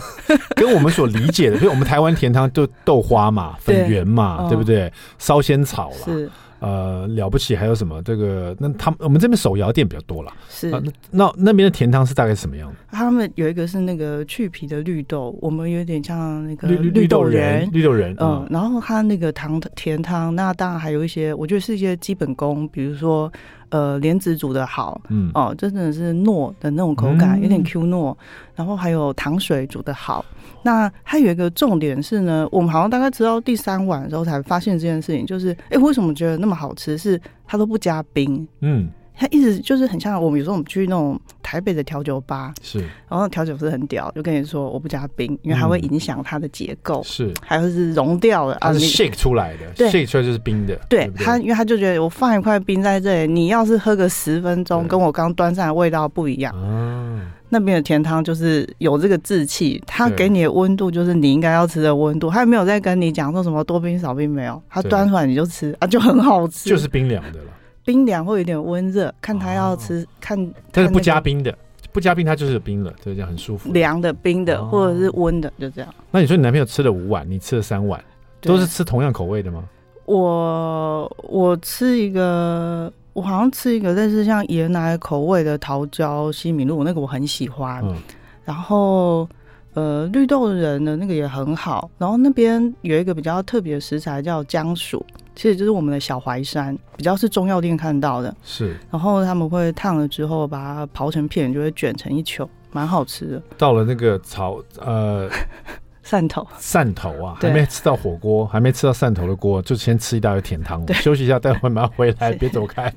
[0.55, 4.93] 跟我们所理解的， 所以我们台湾甜汤就豆花嘛、粉圆嘛，对，对不对？
[5.17, 6.05] 烧仙草啦。
[6.05, 6.29] 是。
[6.65, 8.01] 呃，了不起，还有什么？
[8.01, 12.75] 这个那他们我们这边手摇店比较多了，是、呃、那那边的甜汤是大概什么样的？
[12.91, 23.31] 他们有一个是那个去皮的绿豆，我们有点像那个绿绿豆仁，绿豆仁，嗯，嗯然后它那个糖甜汤，那当然还有一些，我觉得是一些基本功，比如说。
[23.69, 28.15] 呃，莲子煮的好，嗯，哦，真的是糯的那种口感，嗯、有点 Q 糯。
[28.53, 30.23] 然后还有糖水煮的好。
[30.65, 36.97] 那还有一个重点是呢，我们好像大概吃到第三碗的时候才发现这件事情，就是，哎、为什么觉得那么好吃？
[36.97, 38.89] 是它都不加冰，嗯。
[39.17, 67.45] 它一直就是很像我们有时候我们去那种台北的调酒吧，是，然后调酒师很屌，就跟你说我不加冰，因为它会影响它的结构，是，还会是融掉的，它是 shake 出来的，对，shake 出来就是冰的，对，他因为他就觉得我放一块冰在这里，你要是喝个十分钟，跟我刚端上来的味道不一样，嗯那边的甜汤就是有这个志气，他给你的温度就是你应该要吃的温度，他也没有在跟你讲说什么多冰少冰没有，他端出来你就吃啊，就很好吃，就是冰凉的了。
[67.85, 70.53] 冰凉或有点温热，看他要吃，哦、看。
[70.71, 71.55] 但是不加冰的，
[71.93, 73.71] 不加冰它就是冰了，就这样很舒服。
[73.71, 75.93] 凉的、冰的，哦、或者是温的，就这样。
[76.09, 78.03] 那你说你男朋友吃了五碗，你吃了三碗，
[78.41, 79.63] 都是吃同样口味的吗？
[80.05, 87.83] 我我吃一个，我好像吃一个类似像椰奶口味的桃胶西米露，那个我很喜欢。
[87.85, 87.95] 嗯、
[88.43, 89.27] 然后
[89.73, 91.89] 呃，绿豆仁的那个也很好。
[91.97, 95.05] 然后那边有一个比较特别的食材叫姜薯。
[95.35, 98.33] 其实就是我们的小淮山比较是中药店看到的。
[98.43, 98.75] 是。
[98.89, 103.41] 然后他们会烫了之后把它刨成片就会卷成一球蛮好吃的。
[103.57, 105.29] 到了那个草呃
[106.03, 106.47] 汕头。
[106.59, 110.85] 汕头啊还没吃到火锅还没吃到汕头的锅就先吃一大个甜汤。
[110.93, 112.93] 休息一下待会马上回来 别走开。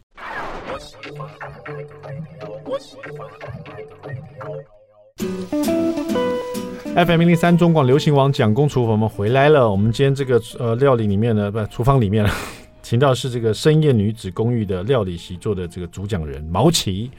[6.94, 9.70] FM 零零三中广流行王蒋公厨房，我们回来了。
[9.70, 12.28] 我们今天这个呃料理里面呢，不，厨房里面，
[12.82, 17.10] 请到是这个深夜女子公寓的料理习作的这个主讲人毛奇。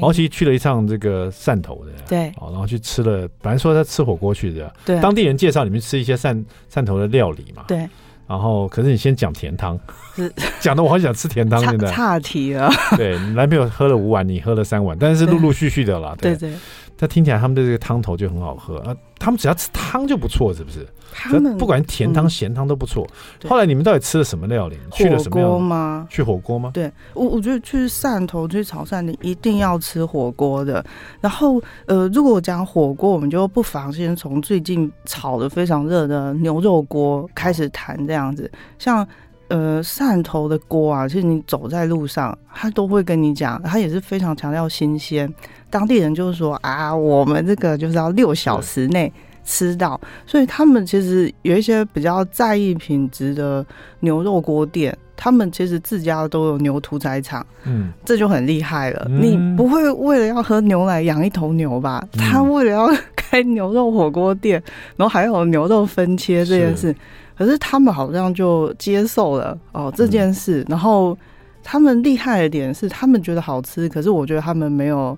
[0.00, 7.88] 毛奇去了一趟这个汕头的，对，哦，然后去吃了，本来说他吃火锅去的，对，当地人介绍你们吃一些汕汕头的料理嘛，对。
[8.26, 9.76] 然后，可是你先讲甜汤，
[10.60, 12.70] 讲的我好想吃甜汤，现在岔题了。
[12.96, 16.14] 对，你男朋友喝了五碗，你喝了三碗，但是陆陆续续的啦。
[16.16, 16.52] 对对。
[17.00, 20.86] 他听起来他们的这个汤头就很好喝啊，他们只要吃汤就不错，是不是？
[21.12, 23.06] 他们不管甜汤、咸汤都不错。
[23.48, 24.78] 后来你们到底吃了什么料理？
[24.92, 25.36] 去了什么？
[25.36, 26.06] 火锅吗？
[26.10, 26.70] 去火锅吗？
[26.74, 30.84] 对，我我觉得去汕头去潮汕，你一定要吃火锅的。
[31.22, 38.50] 然后呃，如果我讲火锅，我们就不妨先从最近炒的非常热的牛肉锅开始谈这样子。
[38.78, 39.06] 像
[39.50, 45.30] 呃汕头的锅啊，其实你走在路上，他都会跟你讲，他也是非常强调新鲜。
[45.68, 49.12] 当地人就是说啊，我们这个就是要六小时内
[49.44, 53.64] 吃到，所以他们其实有一些比较在意品质的
[54.00, 59.06] 牛肉锅店，他们其实自家都有牛屠宰场，嗯，这就很厉害了。
[59.08, 62.04] 嗯、你不会为了要喝牛奶养一头牛吧？
[62.14, 64.62] 嗯、他为了要开牛肉火锅店，
[64.96, 66.96] 然后还有牛肉分切这件事，是
[67.40, 70.60] 可是他们好像就接受了哦这件事。
[70.60, 71.16] 嗯、然后
[71.64, 75.16] 他们厉害的点是，他们觉得好吃，可是我觉得他们没有。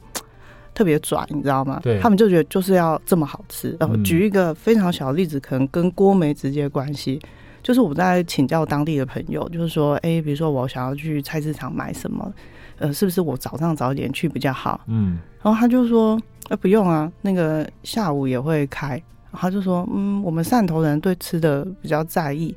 [0.74, 1.78] 特别拽，你知道吗？
[1.82, 3.76] 对，他们就觉得就是要这么好吃。
[3.78, 7.20] 然后举一个非常小的例子，可能跟锅没直接关系。
[7.62, 12.32] 就是我在请教当地的朋友，就是说，哎，比如说我想要去菜市场买什么，
[12.78, 14.80] 呃，是不是我早上早一点去比较好？
[14.86, 19.00] 嗯，然后他就说，呃，不用啊，那个下午也会开。
[19.32, 22.54] 然后他就说，嗯，我们汕头人对吃的比较在意。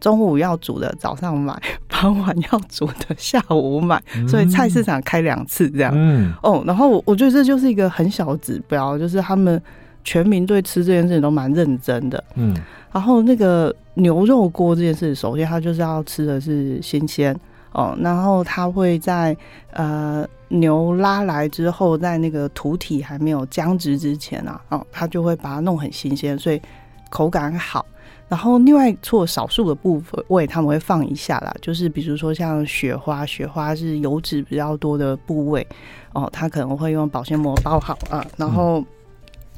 [0.00, 5.92] 中午要煮的早上买，傍晚要煮的下午买，所以菜市场开两次这样。
[5.92, 9.60] 嗯，哦，然后我我觉得这就是一个很小的指标，就是他们
[10.04, 12.22] 全民对吃这件事情都蛮认真的。
[12.36, 12.54] 嗯，
[12.92, 17.36] 然后那个牛肉锅这件事，首先他就是要吃的是新鲜
[17.72, 19.36] 哦，然后他会在
[19.72, 26.60] 呃牛拉来之后，在那个土体还没有僵直之前啊，哦，他就会把它弄很新鲜，所以
[27.10, 27.84] 口感好。
[28.28, 35.66] 然后另外做少数的部分位他们会放一下啦，就是比如说像雪花，雪花是油脂比较多的部位
[36.12, 38.84] 哦，它可能会用保鲜膜包好啊，然后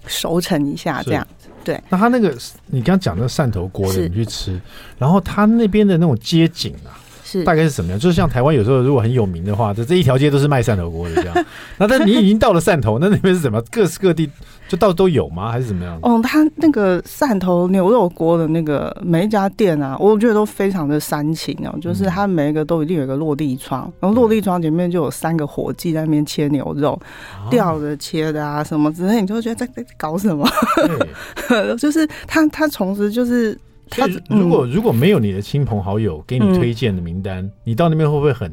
[0.07, 1.49] 熟成一下这样子。
[1.49, 4.61] 嗯、对，那他那个你刚刚讲的汕头锅的，你去吃，
[4.99, 6.95] 然后他那边的那种街景啊，
[7.31, 7.99] 是大概是什么样？
[7.99, 11.47] 就是像台湾有时候如果很有名的话，这这一条街都是卖汕头锅的这样。
[11.79, 13.63] 那但你已经到了汕头，那那边是什么？
[13.71, 14.29] 各式各地。
[14.71, 15.51] 就到都有吗？
[15.51, 15.99] 还是怎么样？
[16.01, 21.77] 哦，他那个汕头牛肉锅的那个每一家店啊，我觉得都非常的煽情哦。
[21.81, 26.97] 就是他每一个都一定有一个落地窗，然后落地窗前面就有三个伙计在那边切牛肉，
[27.51, 30.49] 吊着切的啊什么之类，你就会觉得在在搞什么？
[31.77, 33.59] 就是他他同时就是
[33.91, 38.49] 他如果如果没有你的亲朋好友给你推荐的名单，嗯、你到那边会不会很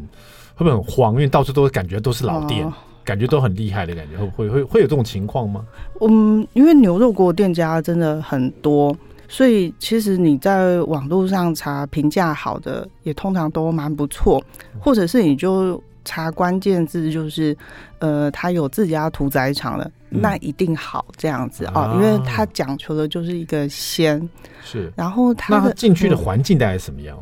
[0.56, 1.14] 会不会很慌？
[1.14, 2.66] 因为到处都感觉都是老店。
[2.66, 2.74] 哦
[3.08, 5.66] 感觉都很厉害的感觉，会会会会有这种情况吗？
[6.02, 8.94] 嗯，因为牛肉锅店家真的很多，
[9.30, 14.44] 所以其实你在网络上查评价好的，也通常都蛮不错。
[14.78, 17.56] 或者是你就查关键字，就是
[18.00, 24.28] 呃，他有自家屠宰场的，嗯、那一定好这样子啊，因为它讲求的就是一个鲜。
[24.64, 27.18] 是，然后它的进去的环境大概是什么样？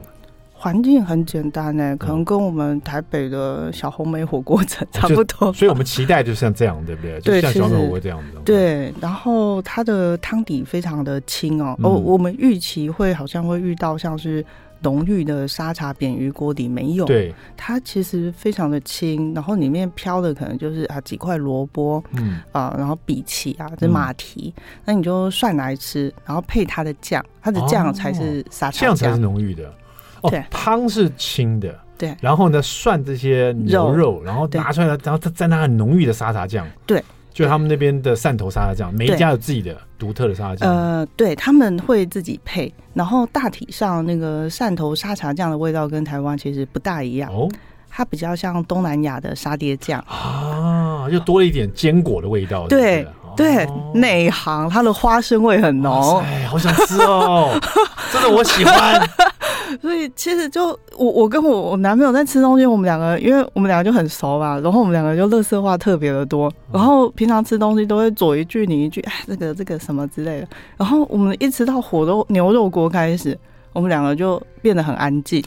[0.58, 7.20] 环境很简单呢，可能跟我们台北的小红梅火锅城差不多，所以我们期待就像这样，对不对？
[7.20, 8.40] 对，就像小红梅火锅这样子。
[8.44, 14.44] 对，然后它的汤底非常的清哦，哦，我们预期会好像会遇到像是
[14.86, 17.06] 浓郁的沙茶扁鱼锅底，没有。
[17.06, 22.40] 对，它其实非常的轻，然后里面飘的可能就是啊几块萝卜，嗯。
[22.52, 24.54] 啊，然后荸荠啊，这马蹄，
[24.86, 29.74] 那你就涮来吃，然后配它的酱，它的酱才是沙茶酱，酱才是浓郁的。
[30.30, 37.04] 对，汤是清的，对，然后呢，涮这些牛肉，然后拿出来，然后它蘸那很浓郁的沙茶酱，对，
[37.36, 47.50] 就他们那边的汕头沙茶酱，每一家有自己的独特的沙茶酱，呃，对，他们会自己配，然后大体上那个汕头沙茶酱的味道跟台湾其实不大一样，哦，
[47.90, 50.00] 它比较像东南亚的沙爹酱。
[50.08, 53.06] 啊，又多了一点坚果的味道，对。
[53.36, 57.60] 对，内行，它的花生味很浓，哎，好想吃哦，
[58.14, 59.10] 真的我喜欢。
[59.82, 70.48] 所以其实就我我跟我我男朋友在吃东西，我们两个因为我们两个就很熟吧，然后我们两个就乐色话特别的多，然后平常吃东西都会左一句你一句，哎，这个这个什么之类的。
[70.78, 73.38] 然后我们一吃到火肉牛肉锅开始，
[73.74, 75.44] 我们两个就变得很安静。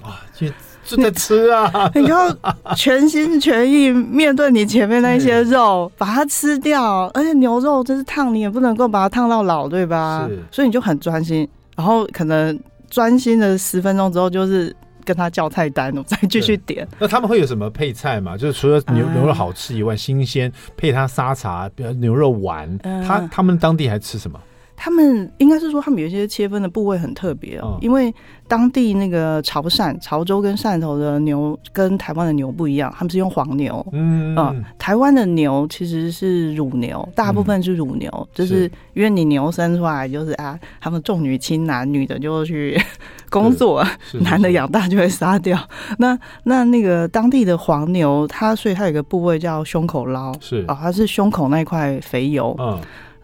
[0.84, 2.34] 就在吃啊， 你要
[2.74, 7.04] 全心全意面对你前面那些肉，把它吃掉。
[7.12, 10.26] 而且牛肉真是烫，你也不能够把它烫到老，对吧？
[10.26, 12.58] 是，所以你就很专心，然后可能
[12.90, 14.74] 专心的十分钟之后，就是
[15.04, 16.86] 跟他叫菜单，我再继续点。
[16.98, 18.36] 那他们会有什么配菜吗？
[18.36, 24.38] 就是除了牛、嗯、牛肉好吃以外，新鲜配它沙茶，比如牛肉丸，嗯、他他们当地还吃什么？
[24.80, 28.14] 他们应该是说，他们有一些切分的部位很特别哦，因为
[28.46, 42.80] 当地那个潮汕、潮州跟汕头的牛跟台湾的牛不一样，他们是用黄牛，嗯啊，台湾的牛其实是乳牛，大部分是乳牛，就是因为你牛生出来就是啊，他们重女轻男，女的就去
[43.28, 43.84] 工作，
[44.20, 45.58] 男的养大就会杀掉。
[45.98, 50.64] 那那那个当地的黄牛，它所以它有一个部位叫胸口捞，是。
[50.68, 52.78] 啊，它是胸口那块肥油，嗯。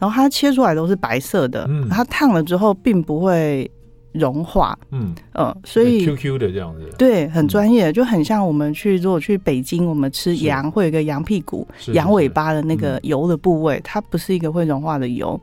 [0.05, 3.71] 然后它切出来都是白色的，嗯，它烫了之后并不会
[4.15, 15.39] 融化，嗯嗯，所以 Q Q 的这样子，对，很专业，就很像我们去如果去北京，我们吃羊会有一个羊屁股、羊尾巴的那个油的部位，它不是一个会融化的油。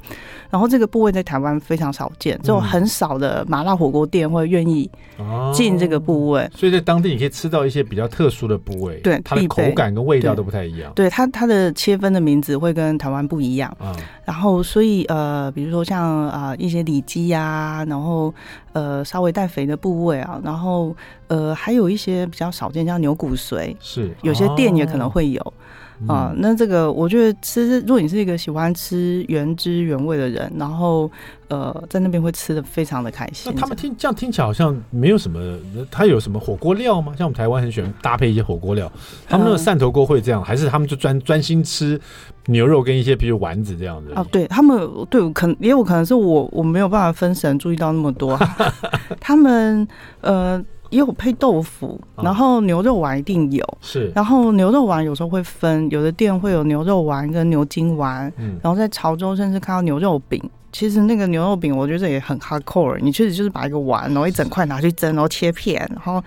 [0.49, 4.89] 然后这个部位在台湾非常少见，只有很少的麻辣火锅店会愿意
[5.53, 6.49] 进这个部位。
[6.55, 10.93] 所以在当地你可以吃到一些比较特殊的部位，对，它的口感跟味道都不太一样。
[10.95, 13.75] 对，它它的切分的名字会跟台湾不一样。
[14.23, 18.33] 然后所以呃，比如说像啊一些里脊呀，然后。
[18.73, 20.95] 呃，稍微带肥的部位啊，然后
[21.27, 25.53] 呃，还有一些比较少见，像牛骨髓，是有些店也可能会有。
[26.07, 31.09] 啊、嗯，那这个我觉得吃，如果你是一个喜欢吃原汁原味的人，然后
[31.47, 33.51] 呃，在那边会吃的非常的开心。
[33.53, 35.39] 那他们听这样听起来好像没有什么，
[35.91, 37.13] 他有什么火锅料吗？
[37.17, 38.91] 像我们台湾很喜欢搭配一些火锅料，
[39.27, 41.99] 他们那个汕头锅会这样，还是他们就专专心吃
[42.47, 44.11] 牛肉跟一些比如丸子这样子？
[44.15, 48.39] 哦，对他们，对，可能也有可能是我我没有办法分神注意到那么多，
[49.19, 49.87] 他们
[50.21, 50.63] 呃。
[50.91, 54.11] 也有配豆腐，然后牛肉丸一定有，是。
[54.13, 58.59] 然后牛肉丸有时候会分，有的店会有牛肉丸跟牛筋丸，嗯。
[58.61, 60.39] 然后在潮州甚至看到牛肉饼，
[60.71, 66.23] 其实那个牛肉饼我觉得也很 hardcore，你确实就是把一个丸，然后一整块拿去蒸，然后切片，然后。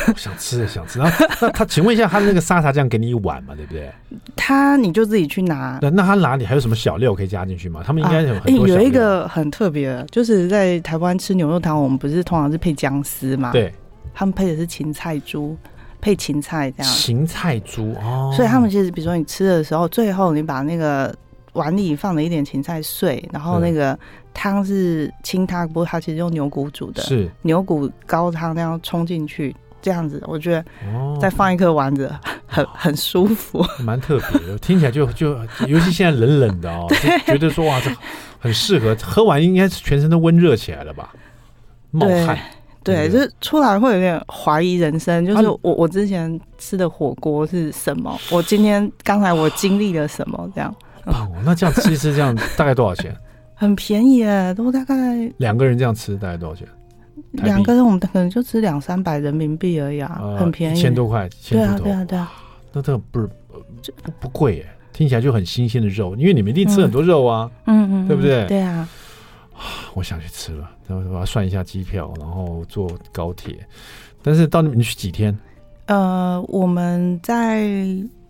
[0.16, 3.90] 想吃想吃，然后那他请问一下，他那个沙茶酱给你一碗嘛，对不对？
[4.36, 5.78] 他你就自己去拿。
[5.82, 7.82] 那那他哪里还有什么小料可以加进去吗？
[7.84, 8.76] 他们应该有很多小料。
[8.76, 13.52] 有一个很特别，就是在台湾吃牛肉汤，我们不是通常是配姜丝嘛？
[13.52, 13.72] 对，
[14.14, 15.56] 他们配的是芹菜猪，
[16.00, 16.92] 配芹菜这样。
[16.92, 21.14] 芹菜猪哦，所以他们其实比如说你吃的时候，最后你把那个
[21.52, 23.98] 碗里放了一点芹菜碎，然后那个
[24.32, 29.54] 汤是清汤，不过它其实用牛骨煮的，是牛骨高汤那样冲进去。
[29.80, 30.64] 这样子，我觉得
[31.20, 32.12] 再放一颗丸子，
[32.46, 34.58] 很很舒服，蛮特别的。
[34.58, 36.86] 听起来就就，尤其现在冷冷的哦，
[37.26, 37.90] 就觉得说哇，这
[38.38, 41.12] 很适合喝完，应该是全身都温热起来了吧？
[41.90, 42.38] 冒汗，
[42.84, 48.18] 对，就是出来会有点怀疑人生，就是我我之前吃的火锅是什么？
[48.30, 50.50] 我今天刚才我经历了什么？
[50.54, 50.74] 这样
[51.06, 53.14] 哦，那这样吃一吃，这样大概多少钱？
[53.54, 54.94] 很便宜耶，都大概
[55.38, 56.68] 两个人这样吃大概多少钱？
[57.32, 62.32] 两个人我们可能就值两三百人民币而已啊，呃、很便宜，一千多块，对啊对啊对啊，
[62.72, 63.28] 那这个不是
[64.02, 68.46] 不不贵耶，听起来就很新鲜的肉，因为你们一定吃很多肉啊，嗯嗯，对不对？
[68.46, 68.88] 对啊，
[69.94, 73.54] 我想去吃了，然后我要算一下机票，然后坐高铁，
[74.22, 75.36] 但是到那边你去几天？
[75.86, 77.66] 呃，我们在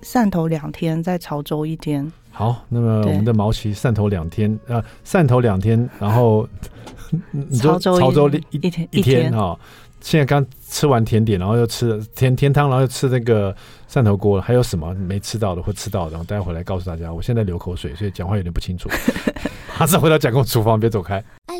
[0.02, 2.10] 汕头两天，在潮州一天。
[2.30, 6.48] 好，那么我们的毛奇汕头两天，呃，汕头两天，然后。
[7.30, 9.58] 你说潮州一一天一天哦，
[10.00, 13.54] 现在刚吃完甜点，然后又吃甜甜汤，然后又吃那个
[13.90, 16.12] 汕头锅了，还有什么没吃到的或吃到的？
[16.12, 17.12] 然后待会回来告诉大家。
[17.12, 18.88] 我现在流口水，所以讲话有点不清楚。
[19.78, 21.22] 马上回到蒋公厨房，别走开。
[21.46, 21.58] I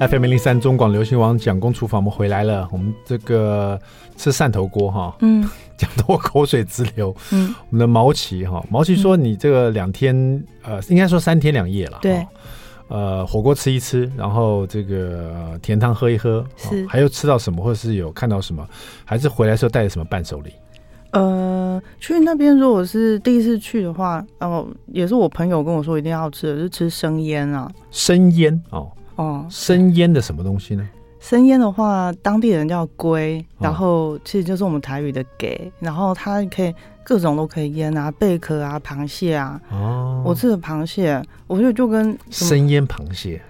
[0.00, 2.66] FM 零零三中广流行王蒋公厨房，我们回来了。
[2.72, 3.78] 我们这个
[4.16, 7.14] 吃汕头锅哈，嗯，讲得我口水直流。
[7.32, 11.98] 嗯，我们的毛奇哈，毛奇说你这个两天、嗯、呃，应该说三天两夜了。
[12.00, 12.26] 对，
[12.88, 18.66] 呃，火锅吃一吃，然后这个甜汤喝一喝，是还有吃到什么，或者是有看到什么，
[19.04, 20.50] 还是回来时候带着什么伴手礼？
[21.10, 28.90] 呃，去那边如果是第一次去的话，哦，也是我朋友跟我说一定要吃的，就是吃生腌啊，生腌哦。
[29.20, 30.88] 哦，生腌的什么东西呢？
[31.18, 36.74] 生腌的话，当地人叫龟，然后其实就是我们台语的给，然后它可以
[37.04, 39.60] 各种都可以腌啊，贝壳啊，螃蟹啊。
[39.70, 43.42] 哦，我吃的螃蟹，我觉得就跟生腌螃蟹，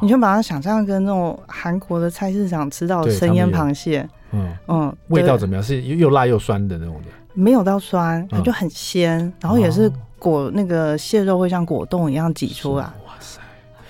[0.00, 5.62] 你就把它想象跟那种韩国的菜市场吃到的生腌螃蟹，嗯嗯，味道怎么样？
[5.62, 7.08] 是又辣又酸的那种的？
[7.34, 9.90] 没有到酸，它就很鲜，然后也是
[10.20, 12.88] 果那个蟹肉会像果冻一样挤出来。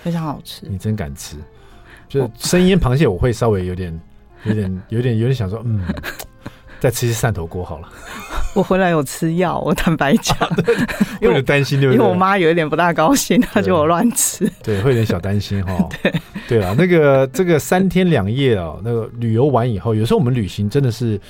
[0.06, 0.64] 非常好吃。
[0.70, 1.34] 你真敢吃，
[2.08, 4.00] 就是生腌螃蟹我会稍微有点、
[4.44, 5.80] 有点、有点、有点想说，嗯，
[6.78, 7.88] 再吃一次汕头锅好了。
[8.54, 10.36] 我回来有吃药，我坦白讲，
[11.20, 11.82] 有担心？
[11.82, 15.88] 因为我妈有一点不大高兴，她觉得我乱吃，对，会有点小担心哈。
[16.00, 16.14] 对
[16.46, 21.20] 对啊，那个这个三天两夜啊，那个旅游完以后，有时候我们旅行真的是，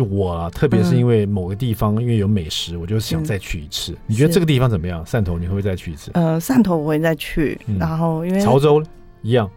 [0.00, 3.92] 我、啊、特别是因为某个地方、嗯、因为有美食，我就想再去一次。
[3.92, 5.04] 嗯、你觉得这个地方怎么样？
[5.04, 6.10] 汕头你会不会再去一次？
[6.14, 8.82] 呃，汕头我会再去，嗯、然后因为潮州
[9.22, 9.50] 一样。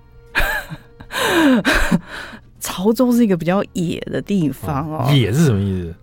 [2.59, 5.95] 潮州是一个比较野的地方哦，野是什么意思？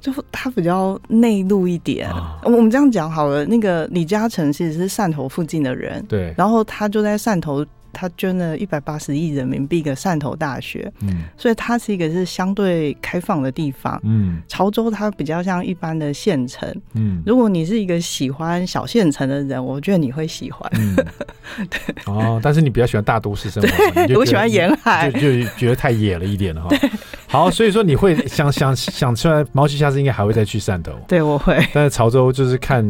[0.00, 2.08] 就它比较内陆一点。
[2.08, 7.66] 啊、我们这样讲好了，那个李嘉诚其实是汕头附近的人，对，然后他就在汕头。
[7.98, 20.94] 他捐了一百八十亿人民币给汕头大学，嗯，所以它是一个是相对开放的地方，嗯，潮州它比较像一般的县城，嗯，如果你是一个喜欢小县城的人，我觉得你会喜欢，嗯、
[21.70, 21.94] 对。
[22.04, 26.76] 哦，但是你比较喜欢大都市生活，我喜欢沿海，就就觉得太野了一点了哈，
[27.26, 32.84] 好，所以说你会想想想出来，毛奇下次应该还会再去汕头，对，我会，但是潮州就是看。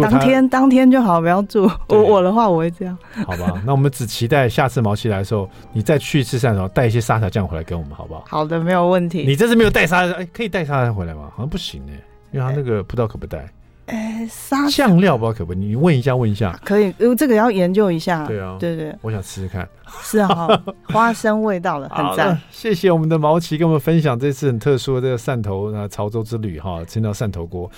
[0.00, 1.70] 当天当天就好，不要住。
[1.88, 2.96] 我我的话，我会这样。
[3.26, 8.24] 好吧，那我们只期待下次毛奇来的时候，你再去一次汕头，带一些沙茶酱回来给我们，好不好？
[8.26, 9.24] 好的，没有问题。
[9.26, 11.28] 你这次没有带沙茶，哎，可以带沙茶酱回来吗？
[11.32, 13.46] 好像不行哎，因为他那个不知道可不带。
[13.86, 15.64] 哎，沙酱料不知道可不可以？
[15.64, 16.58] 你问一下，问一下。
[16.64, 18.24] 可以，这个要研究一下。
[18.26, 19.68] 对啊，对对，我想试试看。
[20.00, 20.48] 是啊，
[20.88, 22.40] 花生味道的，很赞。
[22.50, 27.68] 谢谢我们的毛奇跟我们分享这次很特殊的这个汕头啊潮州之旅哈，吃到汕头锅。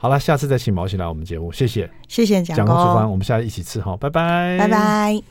[0.00, 2.74] 好了，下次再请毛奇来我们节目，谢谢，谢谢蒋公。
[2.74, 5.22] 厨房，我们下次一起吃哈，拜拜，拜拜。